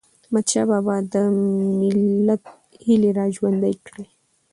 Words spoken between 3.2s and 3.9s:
ژوندی